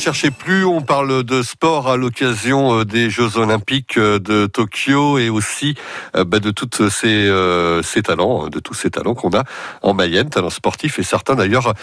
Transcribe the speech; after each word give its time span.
cherchez 0.00 0.30
plus, 0.30 0.64
on 0.64 0.80
parle 0.80 1.24
de 1.24 1.42
sport 1.42 1.90
à 1.90 1.98
l'occasion 1.98 2.78
euh, 2.78 2.84
des 2.86 3.10
Jeux 3.10 3.36
Olympiques 3.36 3.98
euh, 3.98 4.18
de 4.18 4.46
Tokyo 4.46 5.18
et 5.18 5.28
aussi 5.28 5.74
euh, 6.16 6.24
bah, 6.24 6.38
de 6.38 6.50
tous 6.50 6.88
ces, 6.88 7.30
ces, 7.82 8.02
talents, 8.02 8.48
de 8.48 8.60
tous 8.60 8.72
ces 8.72 8.90
talents 8.90 9.14
qu'on 9.14 9.36
a 9.36 9.44
en 9.82 9.92
Mayenne, 9.92 10.30
talents 10.30 10.48
sportifs 10.48 10.98
et 10.98 11.02
certains 11.02 11.34
d'ailleurs 11.34 11.74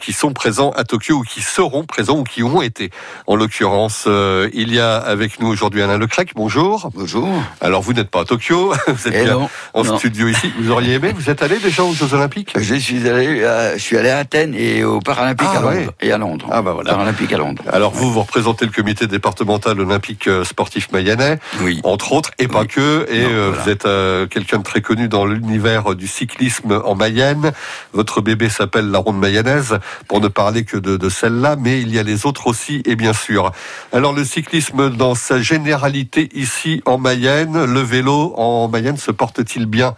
qui 0.00 0.12
sont 0.12 0.32
présents 0.32 0.70
à 0.70 0.84
Tokyo 0.84 1.16
ou 1.16 1.22
qui 1.22 1.40
seront 1.40 1.84
présents 1.84 2.18
ou 2.18 2.24
qui 2.24 2.44
ont 2.44 2.62
été. 2.62 2.90
En 3.26 3.34
l'occurrence, 3.34 4.06
il 4.06 4.72
y 4.72 4.78
a 4.78 4.96
avec 4.96 5.40
nous 5.40 5.48
aujourd'hui 5.48 5.82
Alain 5.82 5.98
Lecrec. 5.98 6.32
Bonjour. 6.36 6.90
Bonjour. 6.94 7.28
Alors 7.60 7.82
vous 7.82 7.92
n'êtes 7.92 8.10
pas 8.10 8.20
à 8.20 8.24
Tokyo, 8.24 8.72
vous 8.86 9.08
êtes 9.08 9.14
eh 9.16 9.24
bien 9.24 9.48
en 9.72 9.98
studio 9.98 10.28
ici. 10.28 10.52
Vous 10.58 10.70
auriez 10.70 10.94
aimé 10.94 11.12
Vous 11.14 11.30
êtes 11.30 11.42
allé 11.42 11.58
déjà 11.58 11.82
aux 11.82 11.94
Jeux 11.94 12.14
Olympiques? 12.14 12.52
Je 12.56 12.74
suis 12.74 13.08
allé, 13.08 13.40
je 13.74 13.82
suis 13.82 13.96
allé 13.96 14.10
à 14.10 14.18
Athènes 14.18 14.54
et 14.54 14.84
aux 14.84 15.00
Paralympiques 15.00 15.48
ah, 15.52 15.58
à 15.58 15.62
Londres. 15.62 15.94
Et 16.00 16.12
à 16.12 16.18
Londres. 16.18 16.46
Ah 16.50 16.62
bah 16.62 16.72
voilà. 16.72 16.92
Paralympiques 16.92 17.32
à 17.32 17.38
Londres. 17.38 17.63
Alors 17.72 17.92
vous, 17.92 18.12
vous 18.12 18.20
représentez 18.20 18.64
le 18.64 18.70
comité 18.70 19.06
départemental 19.06 19.80
olympique 19.80 20.26
euh, 20.26 20.44
sportif 20.44 20.92
mayennais, 20.92 21.38
oui. 21.60 21.80
entre 21.84 22.12
autres, 22.12 22.30
et 22.38 22.48
pas 22.48 22.66
que. 22.66 23.06
Et 23.10 23.24
euh, 23.24 23.52
vous 23.54 23.70
êtes 23.70 23.86
euh, 23.86 24.26
quelqu'un 24.26 24.58
de 24.58 24.62
très 24.62 24.80
connu 24.80 25.08
dans 25.08 25.24
l'univers 25.24 25.94
du 25.94 26.06
cyclisme 26.06 26.80
en 26.84 26.94
Mayenne. 26.94 27.52
Votre 27.92 28.20
bébé 28.20 28.48
s'appelle 28.48 28.90
la 28.90 28.98
Ronde 28.98 29.18
Mayonnaise, 29.18 29.78
pour 30.08 30.20
ne 30.20 30.28
parler 30.28 30.64
que 30.64 30.76
de, 30.76 30.96
de 30.96 31.08
celle-là, 31.08 31.56
mais 31.58 31.80
il 31.80 31.92
y 31.92 31.98
a 31.98 32.02
les 32.02 32.26
autres 32.26 32.46
aussi, 32.46 32.82
et 32.84 32.96
bien 32.96 33.12
sûr. 33.12 33.52
Alors 33.92 34.12
le 34.12 34.24
cyclisme 34.24 34.90
dans 34.90 35.14
sa 35.14 35.40
généralité 35.40 36.28
ici 36.34 36.82
en 36.84 36.98
Mayenne, 36.98 37.64
le 37.64 37.80
vélo 37.80 38.34
en 38.36 38.68
Mayenne 38.68 38.96
se 38.96 39.10
porte-t-il 39.10 39.66
bien, 39.66 39.94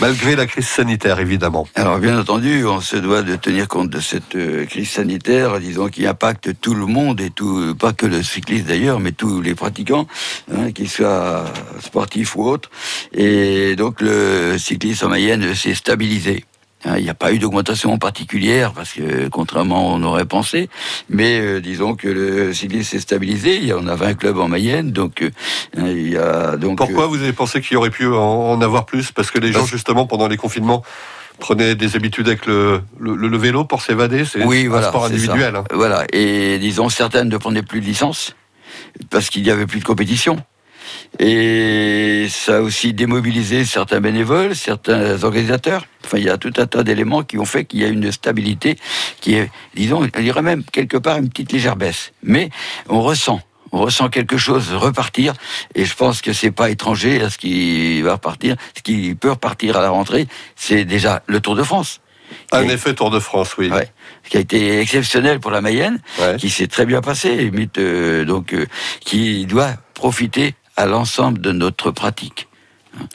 malgré 0.00 0.34
la 0.34 0.46
crise 0.46 0.66
sanitaire 0.66 1.20
évidemment 1.20 1.68
Alors 1.74 1.98
bien 1.98 2.18
entendu, 2.18 2.64
on 2.64 2.80
se 2.80 2.96
doit 2.96 3.22
de 3.22 3.36
tenir 3.36 3.68
compte 3.68 3.90
de 3.90 4.00
cette 4.00 4.36
crise 4.66 4.90
sanitaire, 4.90 5.60
disons, 5.60 5.88
qui 5.88 6.06
impacte 6.06 6.60
tout 6.60 6.74
le 6.74 6.86
monde 6.86 7.20
et 7.20 7.30
tout, 7.30 7.74
pas 7.78 7.92
que 7.92 8.06
le 8.06 8.22
cycliste 8.22 8.66
d'ailleurs, 8.66 9.00
mais 9.00 9.12
tous 9.12 9.40
les 9.40 9.54
pratiquants, 9.54 10.06
hein, 10.52 10.72
qu'ils 10.72 10.88
soient 10.88 11.44
sportifs 11.80 12.36
ou 12.36 12.44
autres. 12.44 12.70
Et 13.12 13.76
donc 13.76 14.00
le 14.00 14.56
cyclisme 14.58 15.06
en 15.06 15.08
Mayenne 15.10 15.54
s'est 15.54 15.74
stabilisé. 15.74 16.44
Hein, 16.84 16.94
il 16.96 17.04
n'y 17.04 17.10
a 17.10 17.14
pas 17.14 17.32
eu 17.32 17.38
d'augmentation 17.38 17.98
particulière 17.98 18.72
parce 18.72 18.92
que 18.92 19.28
contrairement 19.28 19.92
on 19.92 20.02
aurait 20.02 20.24
pensé, 20.24 20.70
mais 21.10 21.38
euh, 21.38 21.60
disons 21.60 21.94
que 21.94 22.08
le 22.08 22.54
cyclisme 22.54 22.90
s'est 22.90 23.00
stabilisé. 23.00 23.56
Il 23.56 23.66
y 23.66 23.72
en 23.74 23.86
a 23.86 23.94
20 23.94 24.14
clubs 24.14 24.38
en 24.38 24.48
Mayenne, 24.48 24.90
donc 24.90 25.20
euh, 25.20 25.30
hein, 25.76 25.88
il 25.88 26.10
y 26.10 26.16
a 26.16 26.56
donc. 26.56 26.78
Pourquoi 26.78 27.04
euh, 27.04 27.08
vous 27.08 27.22
avez 27.22 27.34
pensé 27.34 27.60
qu'il 27.60 27.74
y 27.74 27.76
aurait 27.76 27.90
pu 27.90 28.06
en 28.06 28.60
avoir 28.62 28.86
plus? 28.86 29.12
Parce 29.12 29.30
que 29.30 29.38
les 29.38 29.52
gens 29.52 29.66
justement 29.66 30.06
pendant 30.06 30.26
les 30.26 30.38
confinements 30.38 30.82
prenez 31.38 31.74
des 31.74 31.96
habitudes 31.96 32.28
avec 32.28 32.44
le, 32.44 32.82
le, 32.98 33.38
vélo 33.38 33.64
pour 33.64 33.80
s'évader 33.80 34.26
C'est 34.26 34.44
oui, 34.44 34.68
un 34.70 34.82
sport 34.82 35.06
individuel. 35.06 35.56
Hein. 35.56 35.64
Voilà, 35.72 36.04
et 36.12 36.58
disons, 36.58 36.90
certaines 36.90 37.30
ne 37.30 37.36
prenaient 37.38 37.62
plus 37.62 37.80
de 37.80 37.86
licence 37.86 38.36
parce 39.08 39.30
qu'il 39.30 39.42
n'y 39.42 39.50
avait 39.50 39.66
plus 39.66 39.80
de 39.80 39.84
compétition. 39.84 40.36
Et 41.18 42.26
ça 42.30 42.58
a 42.58 42.60
aussi 42.60 42.92
démobilisé 42.92 43.64
certains 43.64 44.00
bénévoles, 44.00 44.54
certains 44.54 45.22
organisateurs. 45.22 45.86
Enfin, 46.04 46.18
il 46.18 46.24
y 46.24 46.30
a 46.30 46.38
tout 46.38 46.52
un 46.56 46.66
tas 46.66 46.82
d'éléments 46.82 47.22
qui 47.22 47.38
ont 47.38 47.44
fait 47.44 47.64
qu'il 47.64 47.80
y 47.80 47.84
a 47.84 47.88
une 47.88 48.10
stabilité 48.10 48.76
qui 49.20 49.34
est, 49.34 49.50
disons, 49.74 50.02
on 50.02 50.20
dirait 50.20 50.42
même 50.42 50.64
quelque 50.64 50.96
part 50.96 51.18
une 51.18 51.28
petite 51.28 51.52
légère 51.52 51.76
baisse. 51.76 52.12
Mais 52.22 52.50
on 52.88 53.02
ressent 53.02 53.40
on 53.72 53.80
ressent 53.80 54.08
quelque 54.08 54.36
chose 54.36 54.72
repartir, 54.72 55.34
et 55.74 55.84
je 55.84 55.94
pense 55.94 56.22
que 56.22 56.32
c'est 56.32 56.50
pas 56.50 56.70
étranger 56.70 57.22
à 57.22 57.30
ce 57.30 57.38
qui 57.38 58.02
va 58.02 58.14
repartir. 58.14 58.56
Ce 58.76 58.82
qui 58.82 59.14
peut 59.14 59.30
repartir 59.30 59.76
à 59.76 59.82
la 59.82 59.90
rentrée, 59.90 60.26
c'est 60.56 60.84
déjà 60.84 61.22
le 61.26 61.40
Tour 61.40 61.54
de 61.54 61.62
France. 61.62 62.00
Un 62.52 62.68
effet 62.68 62.94
Tour 62.94 63.10
de 63.10 63.20
France, 63.20 63.56
oui. 63.58 63.70
Ouais, 63.70 63.88
qui 64.28 64.36
a 64.36 64.40
été 64.40 64.80
exceptionnel 64.80 65.40
pour 65.40 65.50
la 65.50 65.60
Mayenne, 65.60 66.00
qui 66.38 66.50
s'est 66.50 66.66
très 66.66 66.86
bien 66.86 67.00
passé, 67.00 67.50
euh, 67.78 68.24
donc 68.24 68.54
euh, 68.54 68.66
qui 69.00 69.46
doit 69.46 69.74
profiter 69.94 70.54
à 70.80 70.86
l'ensemble 70.86 71.42
de 71.42 71.52
notre 71.52 71.90
pratique. 71.90 72.48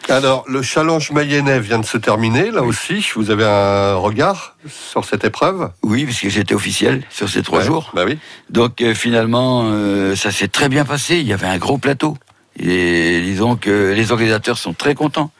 Alors, 0.07 0.45
le 0.47 0.61
challenge 0.61 1.11
mayennais 1.11 1.59
vient 1.59 1.79
de 1.79 1.85
se 1.85 1.97
terminer, 1.97 2.51
là 2.51 2.61
aussi. 2.61 3.03
Vous 3.15 3.31
avez 3.31 3.43
un 3.43 3.95
regard 3.95 4.55
sur 4.69 5.03
cette 5.03 5.23
épreuve? 5.25 5.71
Oui, 5.81 6.05
parce 6.05 6.19
que 6.19 6.29
j'étais 6.29 6.53
officiel 6.53 7.03
sur 7.09 7.27
ces 7.27 7.41
trois 7.41 7.61
jours. 7.61 7.91
Bah 7.95 8.03
oui. 8.05 8.19
Donc, 8.51 8.81
euh, 8.81 8.93
finalement, 8.93 9.63
euh, 9.65 10.15
ça 10.15 10.31
s'est 10.31 10.47
très 10.47 10.69
bien 10.69 10.85
passé. 10.85 11.17
Il 11.17 11.27
y 11.27 11.33
avait 11.33 11.47
un 11.47 11.57
gros 11.57 11.79
plateau. 11.79 12.17
Et 12.57 13.19
disons 13.21 13.55
que 13.57 13.91
les 13.93 14.11
organisateurs 14.11 14.59
sont 14.59 14.73
très 14.73 14.93
contents. 14.93 15.31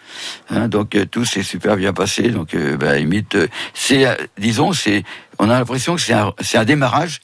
Hein, 0.50 0.68
donc, 0.68 0.96
euh, 0.96 1.06
tout 1.06 1.26
s'est 1.26 1.44
super 1.44 1.78
bien 1.78 1.94
passé. 1.94 2.30
Donc, 2.30 2.56
bah, 2.80 2.98
limite, 2.98 3.38
c'est, 3.76 4.06
disons, 4.40 4.74
c'est, 4.74 5.04
on 5.38 5.50
a 5.50 5.60
l'impression 5.60 5.96
que 5.96 6.02
c'est 6.02 6.14
un, 6.14 6.34
c'est 6.42 6.58
un 6.58 6.66
démarrage 6.66 7.22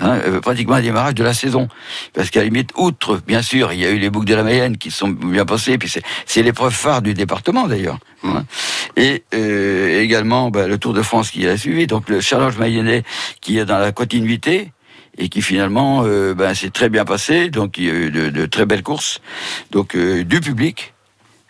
Hein, 0.00 0.20
euh, 0.26 0.40
pratiquement 0.40 0.76
un 0.76 0.80
démarrage 0.80 1.14
de 1.14 1.24
la 1.24 1.34
saison. 1.34 1.68
Parce 2.12 2.30
qu'à 2.30 2.40
la 2.40 2.44
limite, 2.44 2.70
outre, 2.76 3.20
bien 3.26 3.42
sûr, 3.42 3.72
il 3.72 3.80
y 3.80 3.84
a 3.84 3.90
eu 3.90 3.98
les 3.98 4.10
boucles 4.10 4.28
de 4.28 4.34
la 4.34 4.44
Mayenne 4.44 4.78
qui 4.78 4.92
sont 4.92 5.08
bien 5.08 5.44
passées, 5.44 5.76
puis 5.76 5.92
c'est 6.24 6.42
l'épreuve 6.42 6.72
phare 6.72 7.02
du 7.02 7.14
département 7.14 7.66
d'ailleurs. 7.66 7.98
Hein. 8.22 8.44
Et 8.96 9.24
euh, 9.34 10.00
également 10.00 10.50
bah, 10.50 10.68
le 10.68 10.78
Tour 10.78 10.92
de 10.92 11.02
France 11.02 11.32
qui 11.32 11.48
a 11.48 11.56
suivi, 11.56 11.88
donc 11.88 12.08
le 12.08 12.20
challenge 12.20 12.58
mayennais 12.58 13.02
qui 13.40 13.58
est 13.58 13.64
dans 13.64 13.78
la 13.78 13.90
continuité, 13.90 14.70
et 15.18 15.28
qui 15.28 15.42
finalement 15.42 16.04
euh, 16.04 16.32
ben, 16.34 16.54
s'est 16.54 16.70
très 16.70 16.88
bien 16.88 17.04
passé. 17.04 17.50
Donc 17.50 17.76
il 17.76 17.84
y 17.84 17.90
a 17.90 17.94
eu 17.94 18.10
de, 18.10 18.30
de 18.30 18.46
très 18.46 18.66
belles 18.66 18.82
courses, 18.82 19.20
donc 19.72 19.94
euh, 19.94 20.24
du 20.24 20.40
public, 20.40 20.94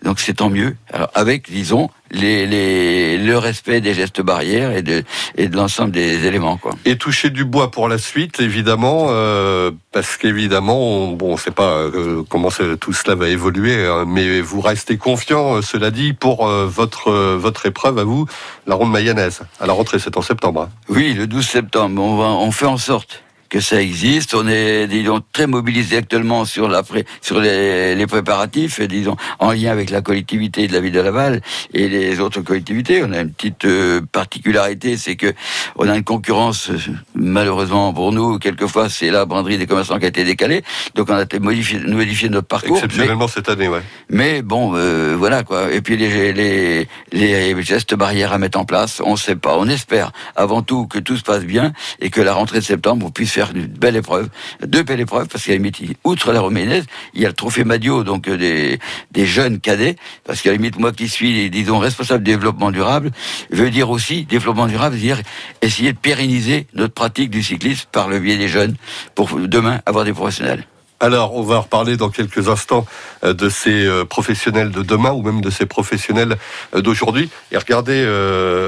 donc 0.03 0.21
c'est 0.21 0.35
tant 0.35 0.51
mieux. 0.51 0.77
Alors 0.93 1.11
avec, 1.15 1.51
disons, 1.51 1.91
les, 2.11 2.47
les, 2.47 3.19
le 3.19 3.37
respect 3.37 3.81
des 3.81 3.95
gestes 3.95 4.23
barrières 4.23 4.73
et 4.73 4.83
de, 4.83 5.03
et 5.37 5.49
de 5.49 5.57
l'ensemble 5.57 5.91
des 5.91 6.27
éléments. 6.27 6.57
Quoi. 6.57 6.73
Et 6.85 6.97
toucher 6.97 7.31
du 7.31 7.45
bois 7.45 7.71
pour 7.71 7.89
la 7.89 7.99
suite, 7.99 8.41
évidemment, 8.41 9.09
euh, 9.11 9.71
parce 9.93 10.17
qu'évidemment, 10.17 10.79
on, 10.79 11.13
bon, 11.13 11.31
on 11.31 11.33
ne 11.33 11.39
sait 11.39 11.51
pas 11.51 11.73
euh, 11.73 12.23
comment 12.29 12.51
tout 12.81 12.93
cela 12.93 13.15
va 13.15 13.29
évoluer, 13.29 13.87
hein, 13.87 14.05
mais 14.07 14.41
vous 14.41 14.61
restez 14.61 14.97
confiant, 14.97 15.57
euh, 15.57 15.63
cela 15.63 15.91
dit, 15.91 16.13
pour 16.13 16.49
euh, 16.49 16.67
votre, 16.67 17.11
votre 17.37 17.67
épreuve 17.67 17.99
à 17.99 18.05
vous, 18.05 18.27
la 18.67 18.77
ronde 18.77 18.93
mayonnaise. 18.93 19.41
À 19.61 19.67
la 19.67 19.73
rentrée, 19.73 19.99
c'est 19.99 20.17
en 20.17 20.23
septembre. 20.23 20.63
Hein. 20.63 20.71
Oui, 20.89 21.13
le 21.15 21.27
12 21.27 21.47
septembre. 21.47 22.01
On, 22.01 22.17
va, 22.17 22.27
on 22.27 22.51
fait 22.53 22.67
en 22.67 22.79
sorte 22.79 23.23
que 23.49 23.61
ça 23.61 23.81
existe. 23.81 24.35
On 24.35 24.47
est, 24.47 24.87
disons, 24.87 25.21
très 25.33 25.47
mobilisé 25.47 25.97
actuellement 25.97 26.45
sur 26.45 26.69
la 26.69 26.83
sur 27.21 27.41
les, 27.41 27.95
les, 27.95 28.07
préparatifs, 28.07 28.81
disons, 28.81 29.17
en 29.39 29.53
lien 29.53 29.71
avec 29.71 29.91
la 29.91 30.01
collectivité 30.01 30.67
de 30.67 30.73
la 30.73 30.81
ville 30.81 30.93
de 30.93 31.01
Laval 31.01 31.41
et 31.75 31.89
les 31.89 32.21
autres 32.21 32.41
collectivités. 32.43 33.03
On 33.05 33.13
a 33.13 33.21
une 33.21 33.33
petite 33.33 33.65
euh, 33.65 34.01
particularité, 34.13 34.97
c'est 34.97 35.17
que 35.17 35.33
on 35.77 35.89
a 35.89 35.97
une 35.97 36.05
concurrence, 36.05 36.71
euh, 36.71 36.79
malheureusement 37.15 37.93
pour 37.93 38.13
nous, 38.13 38.39
quelquefois, 38.39 38.89
c'est 38.89 39.11
la 39.11 39.25
branderie 39.25 39.59
des 39.59 39.67
commerçants 39.67 39.99
qui 39.99 40.05
a 40.05 40.09
été 40.09 40.25
décalée. 40.25 40.63
Donc 40.95 41.09
on 41.11 41.15
a 41.15 41.25
modifié, 41.41 41.79
modifié 41.81 42.29
notre 42.29 42.49
parcours. 42.49 42.77
Exceptionnellement 42.77 43.29
cette 43.29 43.49
année, 43.49 43.69
ouais. 43.69 43.83
Mais 44.11 44.43
bon, 44.43 44.73
euh, 44.75 45.15
voilà 45.19 45.43
quoi. 45.43 45.73
Et 45.73 45.81
puis 45.81 45.97
les, 45.97 46.33
les, 46.33 46.89
les 47.13 47.63
gestes 47.63 47.95
barrières 47.95 48.33
à 48.33 48.39
mettre 48.39 48.59
en 48.59 48.65
place, 48.65 49.03
on 49.05 49.17
sait 49.17 49.37
pas. 49.37 49.57
On 49.59 49.69
espère 49.69 50.13
avant 50.37 50.63
tout 50.63 50.87
que 50.87 50.99
tout 50.99 51.17
se 51.17 51.23
passe 51.23 51.45
bien 51.45 51.73
et 52.01 52.11
que 52.11 52.21
la 52.21 52.35
rentrée 52.35 52.59
de 52.59 52.65
septembre, 52.65 53.07
on 53.07 53.11
puisse 53.11 53.38
faire 53.39 53.55
une 53.55 53.67
belle 53.67 53.95
épreuve, 53.95 54.29
deux 54.67 54.83
belles 54.83 54.99
épreuves, 54.99 55.29
parce 55.29 55.45
qu'à 55.45 55.53
la 55.53 55.59
limite, 55.59 55.81
outre 56.03 56.33
la 56.33 56.41
romainaise, 56.41 56.87
il 57.15 57.23
y 57.23 57.25
a 57.25 57.29
le 57.29 57.35
trophée 57.35 57.63
Madio, 57.63 58.03
donc 58.03 58.27
euh, 58.27 58.77
des, 59.13 59.27
jeunes 59.27 59.61
cadets, 59.61 59.95
parce 60.25 60.43
qu'à 60.43 60.51
la 60.51 60.57
limite, 60.57 60.77
moi 60.77 60.91
qui 60.91 61.09
suis, 61.09 61.49
disons, 61.49 61.79
responsable 61.79 62.25
de 62.25 62.33
développement 62.33 62.73
durable, 62.73 63.13
veut 63.51 63.71
dire 63.71 63.91
aussi, 63.91 64.25
développement 64.25 64.67
durable, 64.67 64.97
veut 64.97 65.01
dire 65.01 65.21
essayer 65.63 65.93
de 65.93 65.99
pérenniser 65.99 66.67
notre 66.75 66.95
pratique 66.95 67.31
du 67.31 67.45
cyclisme 67.45 67.87
par 67.93 68.09
le 68.09 68.19
biais 68.19 68.39
des 68.39 68.49
jeunes, 68.49 68.75
pour 69.15 69.29
demain 69.39 69.81
avoir 69.87 70.05
des 70.05 70.13
professionnels. 70.13 70.65
Alors, 71.01 71.37
on 71.37 71.43
va 71.43 71.59
reparler 71.59 71.97
dans 71.97 72.09
quelques 72.09 72.49
instants 72.49 72.85
euh, 73.23 73.33
de 73.33 73.49
ces 73.49 73.87
euh, 73.87 74.05
professionnels 74.05 74.73
de 74.73 74.83
demain 74.83 75.13
ou 75.13 75.23
même 75.23 75.41
de 75.41 75.51
ces 75.51 75.65
professionnels 75.65 76.37
euh, 76.75 76.81
d'aujourd'hui. 76.81 77.31
Et 77.53 77.57
regardez, 77.57 77.99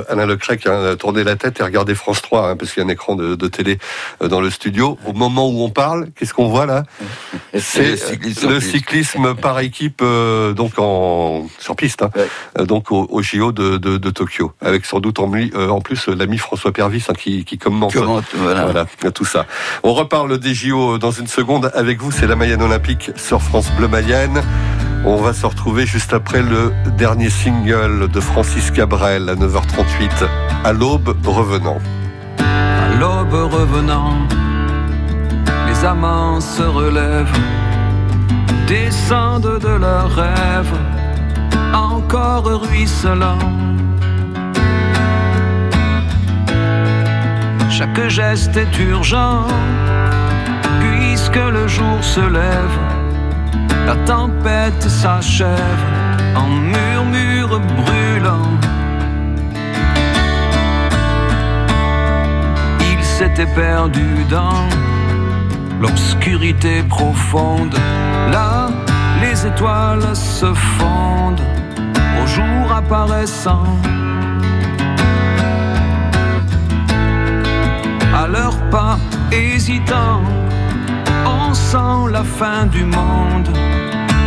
Alain 0.09 0.27
Lecrec 0.27 0.67
a 0.67 0.95
tourné 0.97 1.25
la 1.25 1.37
tête 1.37 1.59
et 1.61 1.63
regardez 1.65 1.95
France 1.95 2.23
3, 2.23 2.51
hein, 2.51 2.57
parce 2.57 2.73
qu'il 2.73 2.83
y 2.83 2.87
a 2.87 2.89
un 2.89 2.93
écran 2.93 3.17
de, 3.17 3.49
télé 3.49 3.79
dans 4.25 4.41
le 4.41 4.51
studio. 4.51 4.97
Au 5.07 5.13
moment 5.13 5.49
où 5.49 5.63
on 5.63 5.71
parle, 5.71 6.09
qu'est-ce 6.17 6.33
qu'on 6.33 6.49
voit 6.49 6.67
là 6.67 6.85
C'est 7.59 7.97
le 8.47 8.61
cyclisme 8.61 9.35
par 9.35 9.59
équipe, 9.61 10.03
donc 10.55 10.79
en 10.79 11.49
sur 11.59 11.77
piste, 11.77 12.03
hein, 12.03 12.11
donc 12.65 12.93
au, 12.93 13.07
au 13.11 13.23
JO 13.23 13.53
de, 13.53 13.77
de, 13.77 14.11
Tokyo, 14.11 14.53
avec 14.61 14.85
sans 14.87 15.01
doute 15.01 15.19
en, 15.19 15.31
en 15.57 15.81
plus 15.81 16.09
l'ami 16.09 16.39
François 16.39 16.73
Pervis 16.73 17.05
hein, 17.09 17.15
qui, 17.15 17.45
qui 17.45 17.59
commente, 17.59 17.95
voilà. 17.97 18.87
tout 19.13 19.25
ça. 19.25 19.47
On 19.83 19.95
reparle 19.95 20.39
des 20.39 20.55
JO 20.55 20.99
dans 20.99 21.11
une 21.11 21.27
seconde 21.27 21.71
avec 21.75 22.01
vous 22.01 22.13
c'est 22.21 22.27
la 22.27 22.37
Mayenne 22.37 22.61
Olympique 22.61 23.13
sur 23.17 23.41
France 23.41 23.73
Bleu 23.79 23.89
Mayenne. 23.89 24.43
On 25.07 25.17
va 25.17 25.33
se 25.33 25.47
retrouver 25.47 25.87
juste 25.87 26.13
après 26.13 26.43
le 26.43 26.71
dernier 26.99 27.31
single 27.31 28.09
de 28.09 28.21
Francis 28.21 28.71
Cabrel 28.71 29.31
à 29.31 29.35
9h38, 29.35 30.29
à 30.63 30.73
l'aube 30.75 31.17
revenant. 31.25 31.79
À 32.39 32.95
l'aube 33.01 33.51
revenant, 33.51 34.19
les 35.67 35.83
amants 35.83 36.43
se 36.43 36.63
relèvent, 36.63 37.39
descendent 38.69 39.59
de 39.59 39.77
leurs 39.81 40.15
rêves, 40.15 40.77
encore 41.73 42.45
ruisselant. 42.69 43.39
Chaque 47.71 48.09
geste 48.09 48.59
est 48.59 48.79
urgent 48.79 49.47
puisque 51.21 51.53
le 51.53 51.69
jour 51.69 52.03
se 52.03 52.21
lève, 52.21 52.79
la 53.87 53.95
tempête 54.07 54.89
s'achève 54.89 55.85
en 56.35 56.49
murmure 56.49 57.61
brûlant. 57.61 58.51
Il 62.93 63.05
s'était 63.05 63.53
perdu 63.55 64.25
dans 64.31 64.65
l'obscurité 65.83 66.83
profonde. 66.85 67.75
Là, 68.33 68.71
les 69.21 69.47
étoiles 69.47 70.17
se 70.17 70.51
fondent 70.55 71.47
au 72.23 72.27
jour 72.27 72.73
apparaissant. 72.75 73.67
À 78.15 78.27
leurs 78.27 78.61
pas 78.71 78.99
hésitants, 79.33 80.23
on 81.27 81.55
sent 81.55 82.13
la 82.13 82.25
fin 82.25 82.67
du 82.67 82.85
monde. 82.85 83.49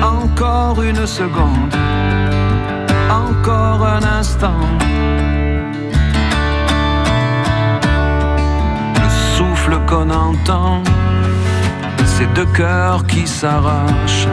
Encore 0.02 0.82
une 0.82 1.06
seconde, 1.06 1.76
encore 3.10 3.86
un 3.86 4.04
instant. 4.20 4.66
Le 9.02 9.10
souffle 9.36 9.78
qu'on 9.88 10.10
entend, 10.10 10.84
c'est 12.06 12.32
deux 12.34 12.46
cœurs 12.48 13.06
qui 13.08 13.26
s'arrachent. 13.26 14.28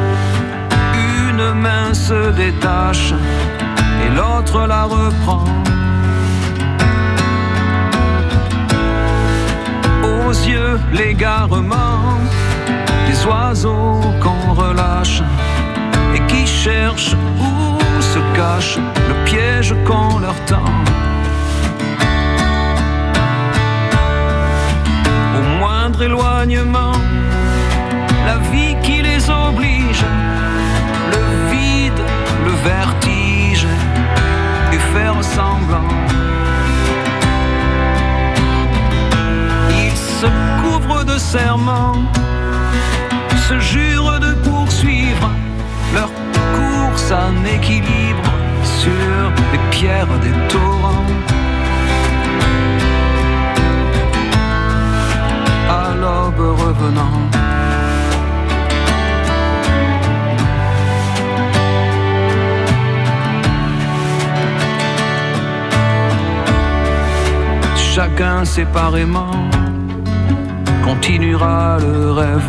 Une 1.28 1.52
main 1.54 1.94
se 1.94 2.32
détache 2.32 3.14
et 4.04 4.10
l'autre 4.16 4.66
la 4.66 4.84
reprend. 4.84 5.44
Aux 10.02 10.32
yeux, 10.32 10.78
l'égarement 10.92 12.09
des 13.30 13.36
oiseaux 13.36 14.00
qu'on 14.20 14.54
relâche 14.54 15.22
et 16.14 16.20
qui 16.26 16.46
cherchent 16.46 17.14
où 17.38 17.78
se 18.00 18.18
cache 18.34 18.78
le 19.08 19.24
piège 19.24 19.74
qu'on 19.86 20.18
leur 20.18 20.34
tend. 20.46 20.72
Au 25.38 25.58
moindre 25.58 26.02
éloignement, 26.02 26.96
la 28.26 28.38
vie 28.50 28.76
qui 28.82 29.02
les 29.02 29.28
oblige, 29.30 30.04
le 31.14 31.50
vide, 31.50 32.02
le 32.46 32.52
vertige 32.70 33.66
et 34.72 34.78
faire 34.92 35.14
semblant. 35.22 35.94
Ils 39.70 39.96
se 39.96 40.26
couvrent 40.62 41.04
de 41.04 41.18
serments, 41.18 42.02
se 43.50 43.58
jurent 43.58 44.20
de 44.20 44.32
poursuivre 44.48 45.28
leur 45.92 46.10
course 46.54 47.10
en 47.10 47.34
équilibre 47.56 48.28
sur 48.62 49.24
les 49.52 49.62
pierres 49.70 50.16
des 50.24 50.36
torrents. 50.52 51.06
À 55.68 55.94
l'aube 56.00 56.46
revenant. 56.64 57.18
Chacun 67.94 68.44
séparément 68.44 69.34
continuera 70.84 71.78
le 71.80 72.12
rêve, 72.12 72.48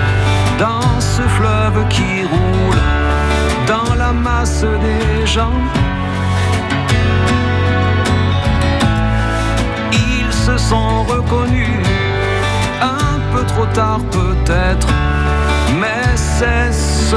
fleuve 1.27 1.87
qui 1.89 2.23
roule, 2.23 2.81
dans 3.67 3.95
la 3.95 4.11
masse 4.11 4.63
des 4.63 5.25
gens. 5.25 5.59
Ils 9.91 10.33
se 10.33 10.57
sont 10.57 11.03
reconnus, 11.03 11.85
un 12.81 13.19
peu 13.33 13.43
trop 13.45 13.65
tard 13.67 13.99
peut-être, 14.11 14.87
mais 15.79 16.15
c'est 16.15 16.71
se 16.71 17.15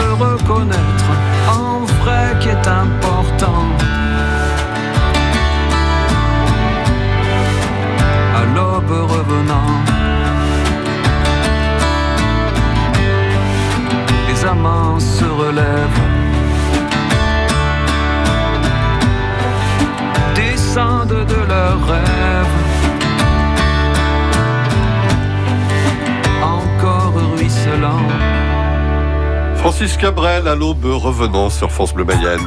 relèvent. 15.55 16.01
Descendent 20.35 21.27
de 21.27 21.49
leurs 21.49 21.87
rêves. 21.87 22.47
Encore 26.43 27.15
ruisselant. 27.37 28.03
Francis 29.57 29.97
Cabrel 29.97 30.47
à 30.49 30.55
l'aube 30.55 30.85
revenant 30.85 31.49
sur 31.49 31.71
France 31.71 31.95
Bleu 31.95 32.05
Mayenne. 32.05 32.41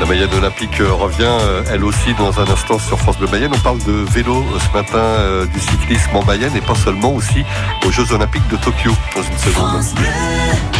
La 0.00 0.06
Mayenne 0.06 0.32
Olympique 0.32 0.80
euh, 0.80 0.90
revient, 0.94 1.24
euh, 1.42 1.62
elle 1.70 1.84
aussi, 1.84 2.14
dans 2.14 2.40
un 2.40 2.48
instant 2.48 2.78
sur 2.78 2.98
France 2.98 3.18
Bleu 3.18 3.28
Mayenne. 3.30 3.50
On 3.54 3.58
parle 3.58 3.80
de 3.80 3.92
vélo 4.10 4.46
euh, 4.54 4.58
ce 4.58 4.72
matin, 4.72 5.46
du 5.52 5.60
cyclisme 5.60 6.16
en 6.16 6.24
Mayenne 6.24 6.56
et 6.56 6.62
pas 6.62 6.74
seulement 6.74 7.12
aussi 7.12 7.44
aux 7.86 7.90
Jeux 7.90 8.10
Olympiques 8.10 8.48
de 8.48 8.56
Tokyo 8.56 8.92
dans 9.14 9.22
une 9.22 9.38
seconde. 9.38 10.79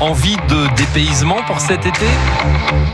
Envie 0.00 0.36
de 0.48 0.74
dépaysement 0.76 1.42
pour 1.46 1.60
cet 1.60 1.86
été? 1.86 2.06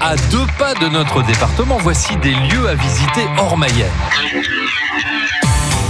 À 0.00 0.16
deux 0.31 0.47
pas 0.59 0.75
de 0.75 0.88
notre 0.88 1.23
département, 1.23 1.78
voici 1.81 2.16
des 2.16 2.35
lieux 2.35 2.69
à 2.69 2.75
visiter 2.75 3.23
hors 3.38 3.57
Mayenne. 3.57 3.90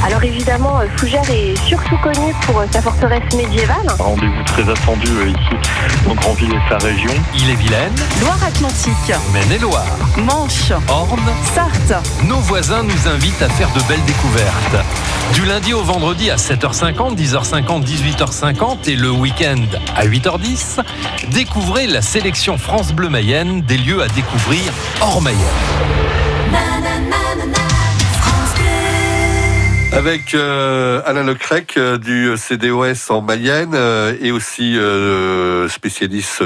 Alors 0.04 0.22
évidemment, 0.22 0.80
euh, 0.80 0.86
Fougères 0.98 1.30
est 1.30 1.56
surtout 1.66 1.96
connu 2.02 2.34
pour 2.42 2.60
euh, 2.60 2.66
sa 2.70 2.82
forteresse 2.82 3.22
médiévale. 3.34 3.86
Rendez-vous 3.98 4.42
très 4.44 4.68
attendu 4.70 5.08
euh, 5.08 5.28
ici 5.28 5.70
dans 6.06 6.14
Grandville 6.14 6.52
et 6.52 6.68
sa 6.68 6.76
région. 6.76 7.10
Ille-et-Vilaine, 7.34 7.94
Loire-Atlantique, 8.20 9.14
Maine-et-Loire, 9.32 9.96
Manche, 10.18 10.72
Orne, 10.88 11.32
Sarthe. 11.54 12.06
nos 12.28 12.38
voisins 12.40 12.82
nous 12.82 13.08
invitent 13.08 13.40
à 13.40 13.48
faire 13.48 13.72
de 13.72 13.80
belles 13.88 14.04
découvertes. 14.04 14.84
Du 15.32 15.46
lundi 15.46 15.72
au 15.72 15.82
vendredi 15.82 16.30
à 16.30 16.36
7h50, 16.36 17.16
10h50, 17.16 17.86
18h50 17.86 18.90
et 18.90 18.96
le 18.96 19.10
week-end 19.10 19.56
à 19.96 20.04
8h10, 20.04 20.80
découvrez 21.30 21.86
la 21.86 22.02
sélection 22.02 22.58
France 22.58 22.92
Bleu 22.92 23.08
Mayenne 23.08 23.62
des 23.62 23.78
lieux 23.78 24.02
à 24.02 24.08
découvrir 24.08 24.60
hors 25.00 25.22
Mayenne. 25.22 25.40
Avec 29.94 30.34
euh, 30.34 31.00
Alain 31.06 31.22
Lecrec 31.22 31.76
euh, 31.76 31.98
du 31.98 32.36
CDOS 32.36 33.10
en 33.12 33.20
Mayenne 33.20 33.74
euh, 33.74 34.16
et 34.20 34.32
aussi 34.32 34.76
spécialiste, 35.68 36.42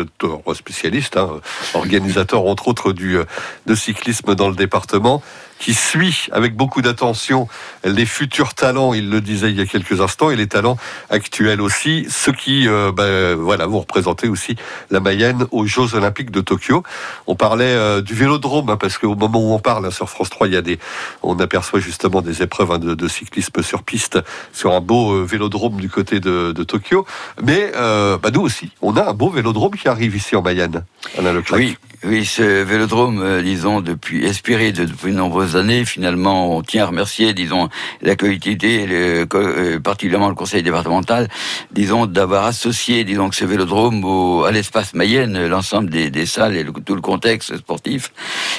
spécialiste 0.53 1.17
hein, 1.17 1.41
organisateur 1.73 2.45
entre 2.45 2.69
autres 2.69 2.93
du 2.93 3.19
de 3.67 3.75
cyclisme 3.75 4.35
dans 4.35 4.51
le 4.51 4.55
département 4.55 5.23
qui 5.59 5.75
suit 5.75 6.29
avec 6.31 6.55
beaucoup 6.55 6.83
d'attention 6.83 7.49
les 7.83 8.07
futurs 8.07 8.55
talents, 8.55 8.95
il 8.95 9.11
le 9.11 9.21
disait 9.21 9.51
il 9.51 9.57
y 9.57 9.61
a 9.61 9.67
quelques 9.67 10.01
instants, 10.01 10.31
et 10.31 10.37
les 10.37 10.47
talents 10.47 10.77
actuels 11.11 11.61
aussi, 11.61 12.07
ceux 12.09 12.31
qui 12.31 12.69
ben, 12.69 13.35
voilà, 13.35 13.67
vont 13.67 13.81
représenter 13.81 14.29
aussi 14.29 14.55
la 14.93 15.01
Mayenne 15.01 15.47
aux 15.51 15.67
Jeux 15.67 15.97
Olympiques 15.97 16.31
de 16.31 16.41
Tokyo. 16.43 16.85
On 17.27 17.35
parlait 17.35 18.01
du 18.03 18.15
vélodrome, 18.15 18.71
hein, 18.71 18.77
parce 18.77 18.99
qu'au 18.99 19.17
moment 19.17 19.41
où 19.41 19.53
on 19.53 19.59
parle 19.59 19.87
hein, 19.87 19.91
sur 19.91 20.09
France 20.09 20.31
3, 20.31 20.47
il 20.47 20.55
y 20.55 20.57
a 20.57 20.63
des, 20.63 20.79
on 21.25 21.41
aperçoit 21.41 21.81
justement 21.81 22.23
des 22.23 22.41
épreuves 22.41 22.71
hein, 22.71 22.79
de 22.79 23.09
cyclisme 23.09 23.38
sur 23.63 23.83
piste, 23.83 24.19
sur 24.53 24.73
un 24.73 24.81
beau 24.81 25.13
euh, 25.13 25.25
vélodrome 25.25 25.81
du 25.81 25.89
côté 25.89 26.21
de, 26.21 26.53
Tokyo. 26.65 27.07
Mais 27.43 27.73
euh, 27.77 28.19
bah, 28.19 28.31
nous 28.33 28.41
aussi, 28.41 28.71
on 28.83 28.97
a 28.97 29.11
un 29.11 29.15
beau 29.15 29.31
vélodrome 29.31 29.73
qui 29.73 29.89
arrive 29.89 30.17
ici 30.17 30.37
en 30.37 30.43
Mayenne. 30.43 30.85
Alain 31.17 31.33
Leclerc. 31.33 31.59
Oui, 31.59 31.77
oui, 32.05 32.25
ce 32.25 32.63
vélodrome, 32.63 33.21
euh, 33.23 33.43
disons, 33.43 33.81
depuis 33.81 34.21
de- 34.21 34.85
depuis 34.85 35.11
de 35.11 35.17
nombreuses 35.17 35.57
années, 35.57 35.85
finalement, 35.85 36.57
on 36.57 36.63
tient 36.63 36.85
à 36.85 36.87
remercier, 36.87 37.35
disons, 37.35 37.69
la 38.03 38.15
collectivité, 38.15 38.87
le, 38.87 39.27
euh, 39.35 39.81
particulièrement 39.81 40.29
le 40.29 40.37
conseil 40.37 40.63
départemental, 40.63 41.29
disons, 41.73 42.07
d'avoir 42.07 42.45
associé, 42.45 43.03
disons, 43.03 43.33
ce 43.33 43.45
vélodrome 43.45 44.05
au, 44.05 44.45
à 44.45 44.53
l'espace 44.53 44.95
Mayenne, 44.95 45.47
l'ensemble 45.49 45.91
des, 45.91 46.11
des 46.11 46.27
salles 46.27 46.57
et 46.57 46.65
tout 46.85 46.95
le 46.95 47.01
contexte 47.01 47.57
sportif. 47.57 48.13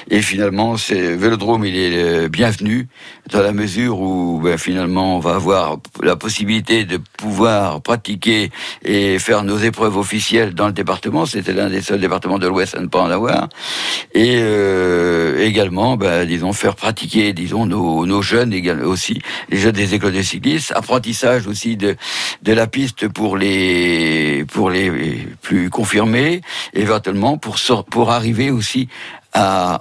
Et 0.10 0.22
finalement, 0.22 0.75
ce 0.75 0.93
vélodrome, 0.93 1.63
il 1.63 1.77
est 1.77 1.93
euh, 2.25 2.27
bienvenu 2.27 2.88
dans 3.31 3.41
la 3.41 3.53
mesure 3.53 4.01
où, 4.01 4.41
ben, 4.43 4.58
finalement, 4.58 5.15
on 5.15 5.19
va 5.19 5.36
avoir 5.36 5.77
la 6.03 6.15
possibilité 6.17 6.84
de 6.84 6.98
pouvoir 7.17 7.81
pratiquer 7.81 8.51
et 8.84 9.17
faire 9.19 9.43
nos 9.43 9.58
épreuves 9.60 9.96
officielles 9.98 10.53
dans 10.55 10.67
le 10.67 10.74
département. 10.74 11.25
C'était 11.25 11.53
l'un 11.53 11.69
des 11.69 11.81
seuls 11.81 12.01
départements 12.01 12.39
de 12.39 12.48
l'Ouest 12.48 12.75
à 12.75 12.81
ne 12.81 12.88
pas 12.88 13.01
en 13.01 13.10
avoir. 13.10 13.29
Et 14.14 14.38
euh, 14.40 15.46
également, 15.46 15.98
ben, 15.98 16.26
disons, 16.26 16.54
faire 16.54 16.76
pratiquer, 16.76 17.34
disons, 17.34 17.66
nos, 17.66 18.06
nos 18.06 18.22
jeunes 18.22 18.54
aussi, 18.84 19.22
les 19.50 19.58
jeunes 19.58 19.74
des 19.74 19.94
écoles 19.94 20.14
de 20.14 20.22
cyclisme, 20.22 20.74
apprentissage 20.76 21.48
aussi 21.48 21.78
de, 21.78 21.96
de 22.44 22.54
la 22.54 22.68
piste 22.68 23.08
pour 23.08 23.38
les, 23.38 24.46
pour 24.46 24.70
les 24.70 25.28
plus 25.42 25.70
confirmés, 25.70 26.42
éventuellement 26.74 27.38
pour, 27.38 27.58
pour 27.90 28.12
arriver 28.12 28.52
aussi 28.52 28.90
à, 29.34 29.80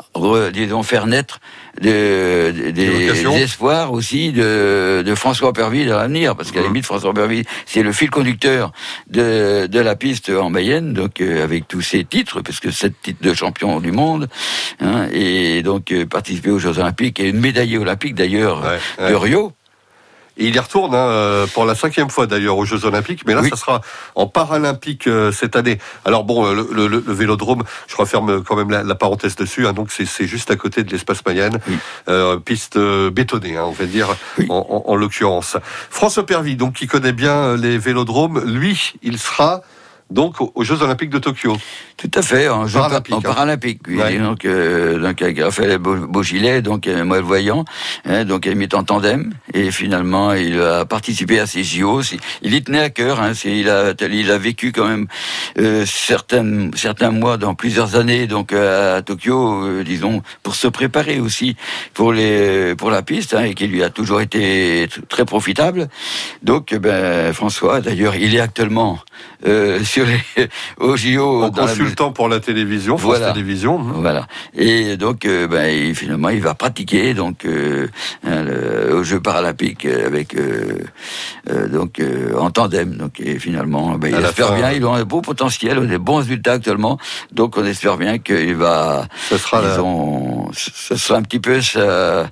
disons, 0.52 0.82
faire 0.82 1.06
naître 1.06 1.40
de, 1.80 2.50
de- 2.52 2.70
des, 2.70 3.42
espoirs 3.42 3.92
aussi 3.92 4.32
de, 4.32 5.02
de 5.04 5.14
François 5.14 5.52
Perville 5.52 5.90
à 5.92 5.96
l'avenir, 5.98 6.34
parce 6.36 6.50
qu'à 6.50 6.60
la 6.60 6.66
Mhm. 6.66 6.72
limite, 6.74 6.86
François 6.86 7.12
Perville, 7.14 7.44
c'est 7.66 7.82
le 7.82 7.92
fil 7.92 8.10
conducteur 8.10 8.72
de, 9.10 9.66
de 9.66 9.80
la 9.80 9.96
piste 9.96 10.30
en 10.30 10.50
Mayenne, 10.50 10.92
donc 10.92 11.20
euh, 11.20 11.44
avec 11.44 11.68
tous 11.68 11.80
ses 11.82 12.04
titres, 12.04 12.40
parce 12.40 12.60
que 12.60 12.70
sept 12.70 12.94
titres 13.02 13.22
de 13.22 13.34
champion 13.34 13.80
du 13.80 13.92
monde, 13.92 14.28
hein, 14.80 15.06
et 15.12 15.62
donc 15.62 15.92
euh, 15.92 16.06
participer 16.06 16.50
aux 16.50 16.58
Jeux 16.58 16.78
Olympiques, 16.78 17.20
et 17.20 17.28
une 17.28 17.40
médaillée 17.40 17.78
olympique 17.78 18.14
d'ailleurs 18.14 18.62
Ouais, 18.98 19.08
de 19.10 19.14
ouais. 19.14 19.20
Rio. 19.20 19.52
Et 20.38 20.46
il 20.46 20.54
y 20.54 20.58
retourne 20.58 20.94
hein, 20.94 21.08
euh, 21.08 21.46
pour 21.48 21.64
la 21.64 21.74
cinquième 21.74 22.10
fois 22.10 22.26
d'ailleurs 22.26 22.56
aux 22.56 22.64
Jeux 22.64 22.84
Olympiques, 22.84 23.22
mais 23.26 23.34
là 23.34 23.40
Oui. 23.42 23.50
ça 23.50 23.56
sera 23.56 23.80
en 24.14 24.26
paralympique 24.26 25.06
euh, 25.08 25.32
cette 25.32 25.56
année. 25.56 25.78
Alors 26.04 26.24
bon, 26.24 26.46
euh, 26.46 26.54
le, 26.54 26.86
le- 26.88 27.02
le 27.06 27.12
Vélodrome, 27.12 27.64
je 27.88 27.96
referme 27.96 28.42
quand 28.44 28.54
même 28.56 28.70
la, 28.70 28.82
la 28.84 28.94
parenthèse 28.94 29.34
dessus. 29.36 29.66
hein, 29.66 29.72
donc 29.72 29.90
c'est- 29.90 30.06
c'est 30.06 30.26
juste 30.26 30.50
à 30.50 30.56
côté 30.56 30.84
de 30.84 30.90
l'espace 30.90 31.24
Mayenne, 31.26 31.58
Oui. 31.68 31.76
euh, 32.08 32.38
piste 32.38 32.76
euh, 32.76 33.10
bétonnée, 33.10 33.56
hein, 33.56 33.64
on 33.66 33.72
va 33.72 33.84
dire 33.84 34.14
Oui. 34.38 34.46
en, 34.48 34.64
en- 34.86 34.90
en 34.92 34.96
l'occurrence. 34.96 35.56
François 35.90 36.24
Pervy, 36.24 36.54
donc 36.56 36.74
qui 36.74 36.86
connaît 36.86 37.12
bien 37.12 37.56
les 37.56 37.76
Vélodromes, 37.76 38.40
lui, 38.44 38.92
il 39.02 39.18
sera 39.18 39.62
donc 40.10 40.40
aux- 40.40 40.52
Jeux 40.64 40.82
Olympiques 40.82 41.10
de 41.10 41.18
Tokyo. 41.18 41.56
Tout 41.96 42.10
à 42.14 42.22
fait, 42.22 42.48
en, 42.48 42.66
jeu 42.66 42.78
Paralympique, 42.78 43.14
en 43.14 43.18
hein. 43.18 43.22
paralympique. 43.22 43.80
oui. 43.88 43.96
Ouais. 43.96 44.18
Donc, 44.18 44.44
euh, 44.44 44.98
donc 44.98 45.20
avec 45.20 45.40
Raphaël 45.40 45.78
Beau- 45.78 46.06
Beaugilet, 46.06 46.62
donc 46.62 46.86
euh, 46.86 47.04
moi 47.04 47.18
le 47.18 47.24
voyant, 47.24 47.64
hein, 48.04 48.24
donc 48.24 48.46
il 48.46 48.60
est 48.62 48.74
en 48.74 48.84
tandem 48.84 49.32
et 49.52 49.70
finalement 49.70 50.32
il 50.32 50.60
a 50.60 50.84
participé 50.84 51.40
à 51.40 51.46
ces 51.46 51.64
JO. 51.64 52.00
Il 52.42 52.54
y 52.54 52.62
tenait 52.62 52.80
à 52.80 52.90
cœur. 52.90 53.20
Hein, 53.20 53.32
il 53.44 53.68
a 53.68 53.92
il 54.10 54.30
a 54.30 54.38
vécu 54.38 54.72
quand 54.72 54.86
même 54.86 55.06
euh, 55.58 55.84
certains 55.86 56.70
certains 56.74 57.10
mois 57.10 57.36
dans 57.36 57.54
plusieurs 57.54 57.96
années 57.96 58.26
donc 58.26 58.52
euh, 58.52 58.98
à 58.98 59.02
Tokyo, 59.02 59.64
euh, 59.64 59.82
disons 59.84 60.22
pour 60.42 60.54
se 60.54 60.68
préparer 60.68 61.18
aussi 61.20 61.56
pour 61.94 62.12
les 62.12 62.74
pour 62.76 62.90
la 62.90 63.02
piste 63.02 63.34
hein, 63.34 63.44
et 63.44 63.54
qui 63.54 63.66
lui 63.66 63.82
a 63.82 63.90
toujours 63.90 64.20
été 64.20 64.88
très 65.08 65.24
profitable. 65.24 65.88
Donc 66.42 66.72
euh, 66.72 66.78
ben 66.78 67.32
François, 67.32 67.80
d'ailleurs, 67.80 68.14
il 68.14 68.34
est 68.34 68.40
actuellement 68.40 68.98
euh, 69.46 69.82
sur 69.84 70.04
les 70.06 70.48
au 70.78 70.96
JO 70.96 71.42
En 71.42 71.46
la- 71.46 71.50
consultant 71.50 72.12
pour 72.12 72.28
la 72.28 72.40
télévision, 72.40 72.96
France 72.98 73.16
Voilà. 73.16 73.32
Télévisions. 73.32 73.78
hein. 73.80 73.92
voilà. 73.96 74.26
Et 74.54 74.96
donc, 74.96 75.24
euh, 75.24 75.46
ben, 75.46 75.66
il- 75.68 75.94
finalement, 75.94 76.28
il 76.30 76.40
va 76.40 76.54
pratiquer 76.54 77.14
donc 77.14 77.44
euh, 77.44 77.86
hein, 78.24 78.42
le- 78.42 78.94
aux 78.96 79.04
Jeux 79.04 79.20
paralympiques 79.20 79.84
avec 79.86 80.34
euh, 80.34 80.78
euh, 81.50 81.68
donc 81.68 82.00
euh, 82.00 82.36
en 82.36 82.50
tandem. 82.50 82.94
Donc, 82.96 83.20
et 83.20 83.38
finalement, 83.38 83.96
ben, 83.96 84.08
il 84.18 84.24
espère 84.24 84.48
fin, 84.48 84.56
bien. 84.56 84.72
Ils 84.72 84.84
ont 84.84 84.94
un 84.94 85.04
beau 85.04 85.20
potentiel, 85.20 85.86
des 85.86 85.98
bons 85.98 86.16
résultats 86.16 86.52
actuellement. 86.54 86.98
Donc, 87.32 87.56
on 87.56 87.64
espère 87.64 87.96
bien 87.96 88.18
qu'il 88.18 88.54
va. 88.56 89.06
Ce 89.28 89.36
sera 89.38 89.62
la- 89.62 89.70
disons, 89.70 90.50
ce 90.52 90.96
sera 90.96 91.18
un 91.18 91.22
petit 91.22 91.40
peu 91.40 91.60
ça. 91.60 92.28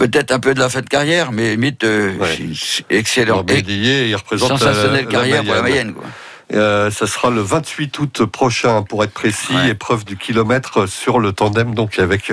Euh, 0.00 0.06
Peut-être 0.06 0.30
un 0.32 0.38
peu 0.40 0.54
de 0.54 0.60
la 0.60 0.68
fin 0.68 0.80
de 0.82 0.88
carrière, 0.88 1.32
mais 1.32 1.50
limite, 1.52 1.84
euh, 1.84 2.12
Ouais. 2.18 2.38
excellent. 2.90 3.36
Et 3.48 3.52
Mobilier, 3.54 4.06
il 4.08 4.14
représente 4.16 4.50
la- 4.50 4.58
sensationnelle 4.58 5.04
la 5.06 5.10
carrière 5.10 5.44
pour 5.44 5.54
la. 5.54 5.62
Mayenne. 5.62 5.94
Quoi. 5.94 6.04
Euh, 6.54 6.92
ça 6.92 7.08
sera 7.08 7.30
le 7.30 7.40
28 7.40 7.98
août 7.98 8.24
prochain, 8.26 8.82
pour 8.82 9.02
être 9.02 9.12
précis, 9.12 9.52
Ouais. 9.54 9.70
épreuve 9.70 10.04
du 10.04 10.16
kilomètre 10.16 10.86
sur 10.86 11.18
le 11.18 11.32
tandem, 11.32 11.74
donc 11.74 11.98
avec 11.98 12.32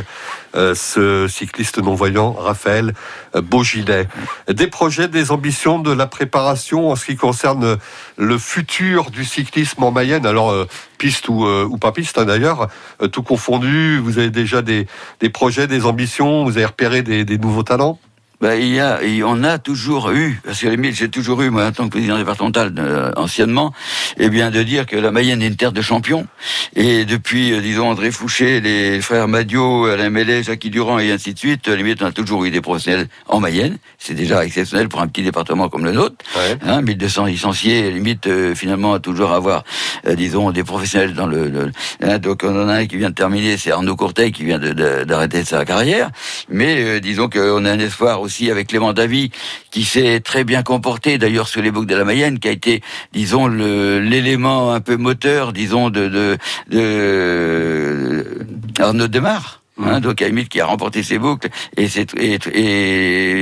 euh, 0.56 0.76
ce 0.76 1.28
cycliste 1.28 1.80
non-voyant, 1.80 2.32
Raphaël 2.34 2.94
euh, 3.36 3.42
Beaugilet. 3.42 4.08
Des 4.48 4.68
projets, 4.68 5.08
des 5.08 5.32
ambitions, 5.32 5.80
de 5.80 5.92
la 5.92 6.06
préparation 6.06 6.92
en 6.92 6.96
ce 6.96 7.06
qui 7.08 7.16
concerne 7.16 7.78
le 8.18 8.38
futur 8.38 9.10
du 9.10 9.26
cyclisme 9.26 9.82
en 9.84 9.92
Mayenne, 9.92 10.28
alors 10.28 10.52
euh, 10.52 10.68
piste 11.00 11.28
ou, 11.28 11.46
ou 11.48 11.78
pas 11.80 11.92
piste 11.92 12.18
hein, 12.20 12.26
d'ailleurs, 12.26 12.70
tout 13.12 13.24
confondu, 13.24 13.98
vous 13.98 14.20
avez 14.20 14.30
déjà 14.30 14.62
des, 14.62 14.86
des 15.22 15.30
projets, 15.30 15.66
des 15.68 15.86
ambitions, 15.86 16.44
vous 16.46 16.56
avez 16.58 16.66
repéré 16.68 17.02
des, 17.02 17.26
des 17.26 17.38
nouveaux 17.40 17.64
talents? 17.64 18.00
Ben, 18.44 18.60
il 18.60 18.74
y 18.76 18.80
a, 18.82 19.02
il- 19.02 19.24
on 19.24 19.42
a 19.46 19.58
toujours 19.58 20.12
eu, 20.12 20.38
parce 20.44 20.60
que 20.60 20.68
limite, 20.68 20.96
j'ai 20.98 21.08
toujours 21.08 21.42
eu, 21.44 21.50
moi, 21.50 21.66
en 21.68 21.72
tant 21.72 21.86
que 21.86 21.92
président 21.92 22.18
départemental, 22.18 22.74
euh, 22.78 23.10
anciennement, 23.16 23.74
eh 24.18 24.28
bien, 24.28 24.52
de 24.52 24.62
dire 24.64 24.86
que 24.86 24.98
la 24.98 25.12
Mayenne 25.12 25.42
est 25.42 25.48
une 25.48 25.56
terre 25.56 25.72
de 25.72 25.82
champions. 25.82 26.28
Et 26.76 27.06
depuis, 27.06 27.54
euh, 27.54 27.62
disons, 27.62 27.90
André 27.90 28.12
Fouché, 28.12 28.60
les 28.60 29.00
frères 29.00 29.30
Madio, 29.30 29.86
Alain 29.86 30.10
Mellet, 30.10 30.44
Jacques 30.44 30.68
Durand 30.68 31.00
et 31.00 31.10
ainsi 31.14 31.34
de 31.34 31.40
suite, 31.40 31.70
euh, 31.70 31.76
limite, 31.78 32.02
on 32.04 32.08
a 32.08 32.12
toujours 32.12 32.44
eu 32.44 32.52
des 32.52 32.60
professionnels 32.60 33.08
en 33.30 33.40
Mayenne. 33.40 33.78
C'est 33.98 34.14
déjà 34.14 34.44
exceptionnel 34.44 34.90
pour 34.90 35.00
un 35.00 35.08
petit 35.08 35.24
département 35.24 35.70
comme 35.70 35.86
le 35.86 35.94
nôtre. 35.94 36.16
Ouais. 36.36 36.58
Hein, 36.68 36.82
1200 36.82 37.24
licenciés, 37.28 37.92
limite, 37.92 38.28
euh, 38.28 38.54
finalement, 38.56 38.94
à 38.94 39.00
toujours 39.00 39.32
avoir, 39.32 39.64
euh, 40.06 40.16
disons, 40.16 40.52
des 40.52 40.66
professionnels 40.66 41.14
dans 41.14 41.28
le... 41.28 41.48
le- 41.48 41.72
hein, 42.02 42.18
donc, 42.18 42.42
on 42.44 42.62
en 42.62 42.68
a 42.68 42.74
un 42.74 42.88
qui 42.88 42.98
vient 42.98 43.10
de 43.10 43.16
terminer, 43.16 43.56
c'est 43.56 43.72
Arnaud 43.72 43.96
Courteil 43.96 44.34
qui 44.34 44.44
vient 44.44 44.60
de- 44.60 44.74
de- 44.74 45.06
d'arrêter 45.06 45.46
sa 45.46 45.64
carrière. 45.64 46.10
Mais 46.50 46.76
euh, 46.84 47.00
disons 47.00 47.30
qu'on 47.30 47.64
a 47.64 47.72
un 47.72 47.80
espoir 47.80 48.20
aussi 48.20 48.33
avec 48.52 48.68
Clément 48.68 48.94
Davy, 48.94 49.32
qui 49.72 49.84
s'est 49.84 50.20
très 50.20 50.44
bien 50.44 50.64
comporté, 50.64 51.18
d'ailleurs, 51.18 51.48
sur 51.48 51.62
les 51.62 51.72
boucles 51.72 51.88
de 51.88 51.96
la 51.96 52.04
Mayenne, 52.06 52.40
qui 52.40 52.48
a 52.48 52.52
été, 52.52 52.82
disons, 53.14 53.48
l'élément 53.48 54.74
un 54.74 54.82
peu 54.82 54.98
moteur, 54.98 55.54
disons, 55.54 55.90
de, 55.90 56.08
de, 56.08 56.38
de 56.70 58.46
Arnaud 58.80 59.08
Demar. 59.08 59.60
Hein, 59.84 60.02
donc 60.02 60.22
à 60.22 60.26
la 60.26 60.30
limite 60.30 60.50
qui 60.50 60.62
a 60.62 60.68
remporté 60.68 61.02
ses 61.02 61.18
boucles 61.18 61.50
et, 61.78 61.88
ses- 61.88 62.06
et, 62.20 62.38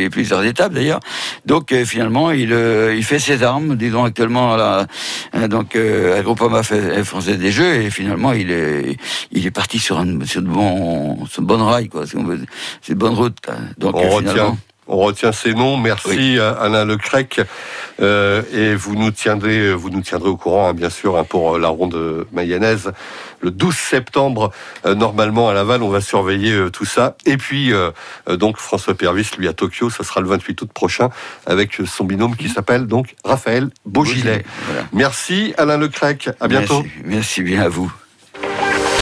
et 0.05 0.09
plusieurs 0.09 0.45
étapes 0.45 0.71
d'ailleurs. 0.71 1.01
Donc 1.45 1.73
euh, 1.73 1.83
finalement 1.83 2.31
il, 2.31 2.53
euh, 2.53 2.95
il 2.95 3.03
fait 3.03 3.19
ses 3.19 3.43
armes, 3.43 3.75
disons 3.75 4.05
actuellement 4.05 4.55
là, 4.55 4.87
hein, 5.33 5.49
donc 5.49 5.75
euh, 5.75 6.17
à 6.17 6.21
Groupama 6.21 6.63
fait- 6.63 7.03
français 7.03 7.35
des 7.35 7.51
Jeux 7.51 7.81
et 7.81 7.89
finalement 7.91 8.31
il 8.31 8.49
est 8.49 8.95
il 9.33 9.45
est 9.45 9.51
parti 9.51 9.77
sur 9.77 9.99
un 9.99 10.23
sur 10.25 10.41
de 10.41 10.47
bon 10.47 11.25
sur 11.25 11.41
de 11.41 11.47
bonne 11.47 11.61
rail 11.63 11.89
quoi, 11.89 12.07
si 12.07 12.15
on 12.15 12.23
veut, 12.23 12.39
c'est 12.81 12.93
de 12.93 12.99
bonne 12.99 13.13
route. 13.13 13.35
hein. 13.49 13.55
Donc 13.77 13.95
On 13.95 14.07
retient, 14.09 14.31
finalement, 14.31 14.57
on 14.91 14.97
retient 14.97 15.31
ces 15.31 15.53
noms. 15.53 15.77
Merci 15.77 16.37
à 16.39 16.51
Alain 16.51 16.85
Lecrec. 16.85 17.41
Euh, 18.01 18.41
et 18.53 18.75
vous 18.75 18.95
nous 18.95 19.11
tiendrez, 19.11 19.73
vous 19.73 19.89
nous 19.89 20.01
tiendrez 20.01 20.29
au 20.29 20.37
courant, 20.37 20.69
hein, 20.69 20.73
bien 20.73 20.89
sûr, 20.89 21.17
hein, 21.17 21.23
pour 21.23 21.55
euh, 21.55 21.59
la 21.59 21.69
ronde 21.69 22.27
mayonnaise. 22.31 22.91
Le 23.41 23.51
12 23.51 23.75
septembre, 23.75 24.51
euh, 24.85 24.93
normalement, 24.93 25.49
à 25.49 25.53
Laval, 25.53 25.81
on 25.81 25.89
va 25.89 26.01
surveiller 26.01 26.51
euh, 26.51 26.69
tout 26.69 26.85
ça. 26.85 27.15
Et 27.25 27.37
puis, 27.37 27.73
euh, 27.73 27.91
euh, 28.29 28.37
donc, 28.37 28.57
François 28.57 28.93
Pervis, 28.93 29.29
lui, 29.37 29.47
à 29.47 29.53
Tokyo, 29.53 29.89
ça 29.89 30.03
sera 30.03 30.21
le 30.21 30.27
28 30.27 30.61
août 30.61 30.69
prochain, 30.73 31.09
avec 31.45 31.79
euh, 31.79 31.85
son 31.85 32.03
binôme 32.03 32.35
qui 32.35 32.49
s'appelle 32.49 32.85
donc 32.85 33.15
Raphaël 33.23 33.69
Beaugilet. 33.85 34.43
Voilà. 34.67 34.83
Merci, 34.93 35.53
Alain 35.57 35.77
Lecrec. 35.77 36.29
À 36.39 36.47
bientôt. 36.47 36.83
Merci, 36.83 37.01
merci 37.05 37.43
bien 37.43 37.61
à 37.61 37.69
vous. 37.69 37.91